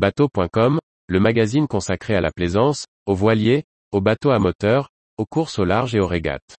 Bateau.com, 0.00 0.78
le 1.08 1.20
magazine 1.20 1.66
consacré 1.68 2.14
à 2.14 2.22
la 2.22 2.30
plaisance, 2.30 2.86
aux 3.04 3.14
voiliers, 3.14 3.64
aux 3.92 4.00
bateaux 4.00 4.30
à 4.30 4.38
moteur, 4.38 4.88
aux 5.18 5.26
courses 5.26 5.58
au 5.58 5.66
large 5.66 5.94
et 5.94 6.00
aux 6.00 6.06
régates. 6.06 6.56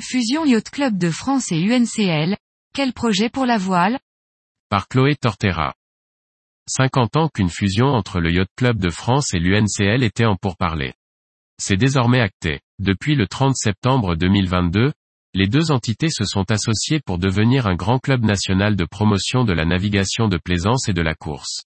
Fusion 0.00 0.46
Yacht 0.46 0.70
Club 0.70 0.96
de 0.96 1.10
France 1.10 1.52
et 1.52 1.60
UNCL, 1.60 2.34
quel 2.72 2.94
projet 2.94 3.28
pour 3.28 3.44
la 3.44 3.58
voile? 3.58 3.98
Par 4.70 4.88
Chloé 4.88 5.16
Tortera. 5.16 5.74
50 6.68 7.16
ans 7.16 7.28
qu'une 7.28 7.50
fusion 7.50 7.86
entre 7.86 8.20
le 8.20 8.32
Yacht 8.32 8.48
Club 8.56 8.78
de 8.78 8.90
France 8.90 9.34
et 9.34 9.38
l'UNCL 9.38 10.02
était 10.02 10.26
en 10.26 10.36
pourparlers. 10.36 10.94
C'est 11.60 11.76
désormais 11.76 12.20
acté. 12.20 12.60
Depuis 12.78 13.16
le 13.16 13.26
30 13.26 13.56
septembre 13.56 14.14
2022, 14.14 14.92
les 15.34 15.46
deux 15.46 15.70
entités 15.70 16.10
se 16.10 16.24
sont 16.24 16.50
associées 16.50 17.00
pour 17.00 17.18
devenir 17.18 17.66
un 17.66 17.74
grand 17.74 17.98
club 17.98 18.24
national 18.24 18.76
de 18.76 18.84
promotion 18.84 19.44
de 19.44 19.52
la 19.52 19.64
navigation 19.64 20.28
de 20.28 20.38
plaisance 20.38 20.88
et 20.88 20.92
de 20.92 21.02
la 21.02 21.14
course. 21.14 21.64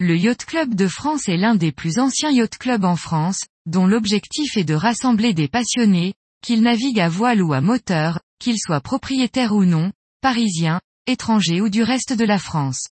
Le 0.00 0.16
Yacht 0.16 0.44
Club 0.44 0.74
de 0.74 0.88
France 0.88 1.28
est 1.28 1.36
l'un 1.36 1.54
des 1.54 1.72
plus 1.72 1.98
anciens 1.98 2.30
yacht 2.30 2.58
clubs 2.58 2.84
en 2.84 2.96
France, 2.96 3.40
dont 3.66 3.86
l'objectif 3.86 4.56
est 4.56 4.64
de 4.64 4.74
rassembler 4.74 5.34
des 5.34 5.48
passionnés, 5.48 6.14
qu'ils 6.42 6.62
naviguent 6.62 7.00
à 7.00 7.08
voile 7.08 7.42
ou 7.42 7.52
à 7.52 7.60
moteur, 7.60 8.20
qu'ils 8.38 8.58
soient 8.58 8.80
propriétaires 8.80 9.52
ou 9.52 9.64
non, 9.64 9.92
parisiens, 10.20 10.80
étrangers 11.06 11.60
ou 11.60 11.68
du 11.68 11.82
reste 11.82 12.12
de 12.12 12.24
la 12.24 12.38
France. 12.38 12.88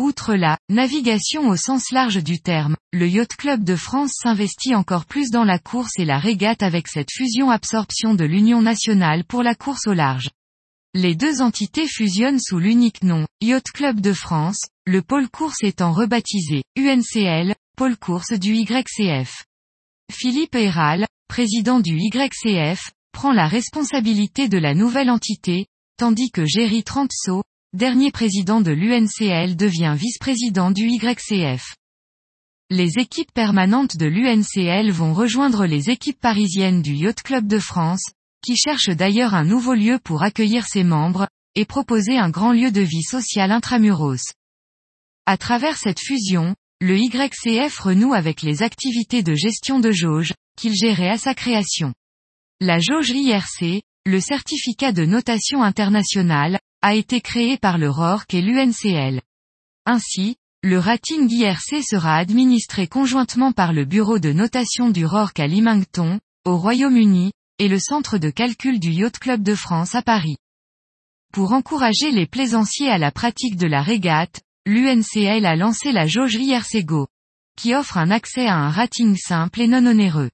Outre 0.00 0.34
la 0.34 0.56
navigation 0.70 1.50
au 1.50 1.56
sens 1.56 1.90
large 1.90 2.24
du 2.24 2.40
terme, 2.40 2.74
le 2.90 3.06
Yacht 3.06 3.36
Club 3.36 3.64
de 3.64 3.76
France 3.76 4.12
s'investit 4.14 4.74
encore 4.74 5.04
plus 5.04 5.28
dans 5.28 5.44
la 5.44 5.58
course 5.58 5.98
et 5.98 6.06
la 6.06 6.18
régate 6.18 6.62
avec 6.62 6.88
cette 6.88 7.10
fusion-absorption 7.12 8.14
de 8.14 8.24
l'Union 8.24 8.62
nationale 8.62 9.24
pour 9.24 9.42
la 9.42 9.54
course 9.54 9.86
au 9.86 9.92
large. 9.92 10.30
Les 10.94 11.14
deux 11.14 11.42
entités 11.42 11.86
fusionnent 11.86 12.40
sous 12.40 12.58
l'unique 12.58 13.02
nom, 13.02 13.26
Yacht 13.42 13.72
Club 13.74 14.00
de 14.00 14.14
France, 14.14 14.68
le 14.86 15.02
pôle 15.02 15.28
course 15.28 15.62
étant 15.62 15.92
rebaptisé, 15.92 16.62
UNCL, 16.76 17.54
pôle 17.76 17.98
course 17.98 18.32
du 18.32 18.54
YCF. 18.54 19.44
Philippe 20.10 20.54
Héral, 20.54 21.06
président 21.28 21.78
du 21.78 21.98
YCF, 21.98 22.90
prend 23.12 23.32
la 23.32 23.48
responsabilité 23.48 24.48
de 24.48 24.56
la 24.56 24.72
nouvelle 24.72 25.10
entité, 25.10 25.66
tandis 25.98 26.30
que 26.30 26.46
Géry 26.46 26.84
Trantso, 26.84 27.42
dernier 27.72 28.10
président 28.10 28.60
de 28.60 28.72
l'UNCL 28.72 29.54
devient 29.54 29.94
vice-président 29.96 30.72
du 30.72 30.88
YCF. 30.88 31.76
Les 32.68 32.98
équipes 32.98 33.32
permanentes 33.32 33.96
de 33.96 34.06
l'UNCL 34.06 34.90
vont 34.90 35.14
rejoindre 35.14 35.66
les 35.66 35.88
équipes 35.88 36.18
parisiennes 36.18 36.82
du 36.82 36.94
Yacht 36.94 37.22
Club 37.22 37.46
de 37.46 37.60
France, 37.60 38.02
qui 38.42 38.56
cherchent 38.56 38.90
d'ailleurs 38.90 39.34
un 39.34 39.44
nouveau 39.44 39.74
lieu 39.74 40.00
pour 40.02 40.24
accueillir 40.24 40.66
ses 40.66 40.82
membres, 40.82 41.28
et 41.54 41.64
proposer 41.64 42.18
un 42.18 42.30
grand 42.30 42.52
lieu 42.52 42.72
de 42.72 42.80
vie 42.80 43.04
sociale 43.04 43.52
intramuros. 43.52 44.32
À 45.26 45.36
travers 45.36 45.76
cette 45.76 46.00
fusion, 46.00 46.56
le 46.80 46.98
YCF 46.98 47.78
renoue 47.78 48.14
avec 48.14 48.42
les 48.42 48.64
activités 48.64 49.22
de 49.22 49.34
gestion 49.34 49.78
de 49.78 49.92
jauge, 49.92 50.32
qu'il 50.56 50.74
gérait 50.74 51.10
à 51.10 51.18
sa 51.18 51.34
création. 51.34 51.94
La 52.60 52.80
jauge 52.80 53.10
IRC, 53.10 53.82
le 54.06 54.20
certificat 54.20 54.90
de 54.90 55.04
notation 55.04 55.62
internationale, 55.62 56.58
a 56.82 56.94
été 56.94 57.20
créé 57.20 57.58
par 57.58 57.78
le 57.78 57.90
RORC 57.90 58.32
et 58.34 58.42
l'UNCL. 58.42 59.20
Ainsi, 59.86 60.36
le 60.62 60.78
rating 60.78 61.30
IRC 61.30 61.82
sera 61.82 62.16
administré 62.16 62.86
conjointement 62.86 63.52
par 63.52 63.72
le 63.72 63.84
bureau 63.84 64.18
de 64.18 64.32
notation 64.32 64.90
du 64.90 65.06
RORC 65.06 65.40
à 65.40 65.46
Limington, 65.46 66.20
au 66.44 66.56
Royaume-Uni, 66.56 67.32
et 67.58 67.68
le 67.68 67.78
centre 67.78 68.18
de 68.18 68.30
calcul 68.30 68.80
du 68.80 68.90
Yacht 68.90 69.18
Club 69.18 69.42
de 69.42 69.54
France 69.54 69.94
à 69.94 70.02
Paris. 70.02 70.36
Pour 71.32 71.52
encourager 71.52 72.10
les 72.10 72.26
plaisanciers 72.26 72.88
à 72.88 72.98
la 72.98 73.10
pratique 73.10 73.56
de 73.56 73.66
la 73.66 73.82
régate, 73.82 74.40
l'UNCL 74.66 75.44
a 75.46 75.56
lancé 75.56 75.92
la 75.92 76.06
jauge 76.06 76.34
IRC 76.34 76.84
Go, 76.84 77.08
qui 77.56 77.74
offre 77.74 77.98
un 77.98 78.10
accès 78.10 78.46
à 78.46 78.56
un 78.56 78.70
rating 78.70 79.16
simple 79.16 79.60
et 79.60 79.68
non 79.68 79.86
onéreux. 79.86 80.30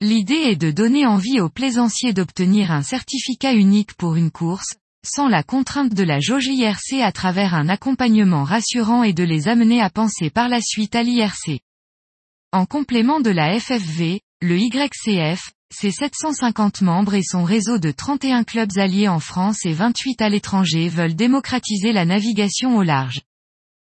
L'idée 0.00 0.34
est 0.34 0.56
de 0.56 0.70
donner 0.70 1.06
envie 1.06 1.40
aux 1.40 1.50
plaisanciers 1.50 2.12
d'obtenir 2.12 2.70
un 2.70 2.82
certificat 2.82 3.52
unique 3.52 3.94
pour 3.94 4.16
une 4.16 4.30
course, 4.30 4.76
sans 5.04 5.28
la 5.28 5.42
contrainte 5.42 5.94
de 5.94 6.02
la 6.02 6.20
jauge 6.20 6.46
IRC 6.46 7.02
à 7.02 7.12
travers 7.12 7.54
un 7.54 7.68
accompagnement 7.68 8.42
rassurant 8.42 9.02
et 9.02 9.12
de 9.12 9.22
les 9.22 9.48
amener 9.48 9.80
à 9.80 9.90
penser 9.90 10.30
par 10.30 10.48
la 10.48 10.60
suite 10.60 10.94
à 10.94 11.02
l'IRC. 11.02 11.60
En 12.52 12.66
complément 12.66 13.20
de 13.20 13.30
la 13.30 13.58
FFV, 13.58 14.20
le 14.40 14.58
YCF, 14.58 15.52
ses 15.74 15.90
750 15.90 16.82
membres 16.82 17.14
et 17.14 17.22
son 17.22 17.42
réseau 17.44 17.78
de 17.78 17.90
31 17.90 18.44
clubs 18.44 18.76
alliés 18.76 19.08
en 19.08 19.20
France 19.20 19.66
et 19.66 19.72
28 19.72 20.22
à 20.22 20.28
l'étranger 20.28 20.88
veulent 20.88 21.16
démocratiser 21.16 21.92
la 21.92 22.04
navigation 22.04 22.76
au 22.76 22.82
large. 22.82 23.22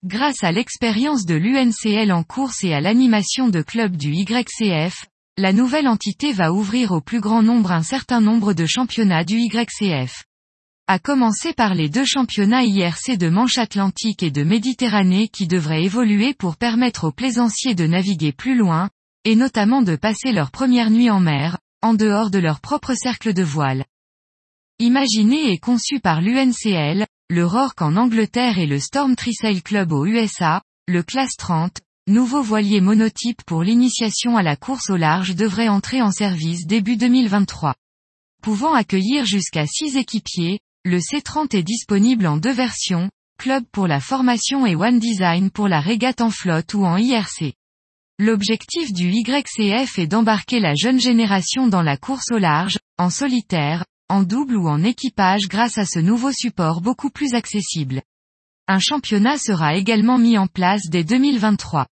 Grâce 0.03 0.43
à 0.43 0.51
l'expérience 0.51 1.25
de 1.25 1.35
l'UNCL 1.35 2.11
en 2.11 2.23
course 2.23 2.63
et 2.63 2.73
à 2.73 2.81
l'animation 2.81 3.49
de 3.49 3.61
clubs 3.61 3.95
du 3.95 4.13
YCF, 4.13 5.05
la 5.37 5.53
nouvelle 5.53 5.87
entité 5.87 6.33
va 6.33 6.53
ouvrir 6.53 6.91
au 6.91 7.01
plus 7.01 7.19
grand 7.19 7.43
nombre 7.43 7.71
un 7.71 7.83
certain 7.83 8.21
nombre 8.21 8.53
de 8.53 8.65
championnats 8.65 9.23
du 9.23 9.37
YCF. 9.37 10.23
À 10.93 10.99
commencer 10.99 11.53
par 11.53 11.73
les 11.73 11.87
deux 11.87 12.03
championnats 12.03 12.65
IRC 12.65 13.17
de 13.17 13.29
Manche 13.29 13.57
Atlantique 13.57 14.23
et 14.23 14.29
de 14.29 14.43
Méditerranée 14.43 15.29
qui 15.29 15.47
devraient 15.47 15.85
évoluer 15.85 16.33
pour 16.33 16.57
permettre 16.57 17.05
aux 17.05 17.13
plaisanciers 17.13 17.75
de 17.75 17.87
naviguer 17.87 18.33
plus 18.33 18.57
loin, 18.57 18.89
et 19.23 19.37
notamment 19.37 19.81
de 19.83 19.95
passer 19.95 20.33
leur 20.33 20.51
première 20.51 20.91
nuit 20.91 21.09
en 21.09 21.21
mer, 21.21 21.57
en 21.81 21.93
dehors 21.93 22.29
de 22.29 22.39
leur 22.39 22.59
propre 22.59 22.93
cercle 22.93 23.33
de 23.33 23.41
voile. 23.41 23.85
Imaginé 24.79 25.53
et 25.53 25.59
conçu 25.59 26.01
par 26.01 26.19
l'UNCL, 26.19 27.05
le 27.29 27.45
RORC 27.45 27.81
en 27.81 27.95
Angleterre 27.95 28.59
et 28.59 28.67
le 28.67 28.77
Storm 28.77 29.15
Trisail 29.15 29.61
Club 29.61 29.93
aux 29.93 30.05
USA, 30.05 30.61
le 30.89 31.03
Class 31.03 31.37
30, 31.37 31.79
nouveau 32.07 32.41
voilier 32.41 32.81
monotype 32.81 33.41
pour 33.45 33.63
l'initiation 33.63 34.35
à 34.35 34.43
la 34.43 34.57
course 34.57 34.89
au 34.89 34.97
large 34.97 35.37
devrait 35.37 35.69
entrer 35.69 36.01
en 36.01 36.11
service 36.11 36.67
début 36.67 36.97
2023. 36.97 37.75
Pouvant 38.43 38.73
accueillir 38.73 39.23
jusqu'à 39.23 39.65
6 39.65 39.95
équipiers, 39.95 40.59
le 40.83 40.97
C30 40.97 41.55
est 41.55 41.63
disponible 41.63 42.25
en 42.25 42.37
deux 42.37 42.53
versions, 42.53 43.09
Club 43.37 43.63
pour 43.71 43.87
la 43.87 43.99
formation 43.99 44.65
et 44.65 44.75
One 44.75 44.99
Design 44.99 45.51
pour 45.51 45.67
la 45.67 45.79
régate 45.79 46.21
en 46.21 46.31
flotte 46.31 46.73
ou 46.73 46.85
en 46.85 46.97
IRC. 46.97 47.53
L'objectif 48.17 48.91
du 48.91 49.11
YCF 49.11 49.99
est 49.99 50.07
d'embarquer 50.07 50.59
la 50.59 50.73
jeune 50.75 50.99
génération 50.99 51.67
dans 51.67 51.81
la 51.81 51.97
course 51.97 52.31
au 52.31 52.39
large, 52.39 52.79
en 52.97 53.09
solitaire, 53.09 53.85
en 54.09 54.23
double 54.23 54.57
ou 54.57 54.67
en 54.67 54.83
équipage 54.83 55.47
grâce 55.47 55.77
à 55.77 55.85
ce 55.85 55.99
nouveau 55.99 56.31
support 56.31 56.81
beaucoup 56.81 57.09
plus 57.09 57.35
accessible. 57.35 58.01
Un 58.67 58.79
championnat 58.79 59.37
sera 59.37 59.75
également 59.75 60.17
mis 60.17 60.37
en 60.37 60.47
place 60.47 60.89
dès 60.89 61.03
2023. 61.03 61.87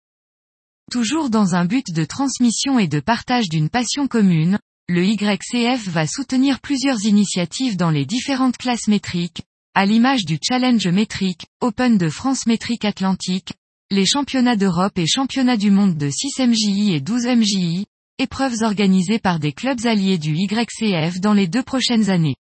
Toujours 0.91 1.29
dans 1.29 1.56
un 1.56 1.66
but 1.66 1.85
de 1.94 2.06
transmission 2.06 2.79
et 2.79 2.88
de 2.88 3.00
partage 3.00 3.50
d'une 3.50 3.69
passion 3.69 4.07
commune, 4.07 4.59
le 4.89 5.05
YCF 5.05 5.88
va 5.88 6.07
soutenir 6.07 6.59
plusieurs 6.59 7.05
initiatives 7.05 7.77
dans 7.77 7.91
les 7.91 8.07
différentes 8.07 8.57
classes 8.57 8.88
métriques, 8.88 9.44
à 9.75 9.85
l'image 9.85 10.25
du 10.25 10.39
Challenge 10.41 10.88
métrique, 10.88 11.45
Open 11.61 12.00
de 12.00 12.09
France 12.09 12.47
métrique 12.47 12.85
Atlantique, 12.85 13.53
les 13.91 14.07
championnats 14.07 14.55
d'Europe 14.55 14.97
et 14.97 15.05
championnats 15.05 15.57
du 15.57 15.69
monde 15.69 15.95
de 15.95 16.09
6 16.09 16.39
MJI 16.39 16.94
et 16.95 17.01
12 17.01 17.27
MJI, 17.27 17.85
épreuves 18.17 18.63
organisées 18.63 19.19
par 19.19 19.38
des 19.38 19.53
clubs 19.53 19.85
alliés 19.85 20.17
du 20.17 20.33
YCF 20.35 21.19
dans 21.19 21.33
les 21.33 21.47
deux 21.47 21.63
prochaines 21.63 22.09
années. 22.09 22.38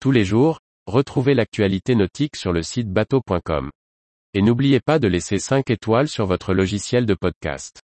Tous 0.00 0.10
les 0.10 0.24
jours, 0.24 0.60
retrouvez 0.86 1.34
l'actualité 1.34 1.94
nautique 1.94 2.34
sur 2.34 2.54
le 2.54 2.62
site 2.62 2.90
bateau.com. 2.90 3.70
Et 4.32 4.40
n'oubliez 4.40 4.80
pas 4.80 4.98
de 4.98 5.08
laisser 5.08 5.38
5 5.38 5.68
étoiles 5.68 6.08
sur 6.08 6.24
votre 6.24 6.54
logiciel 6.54 7.04
de 7.04 7.14
podcast. 7.14 7.82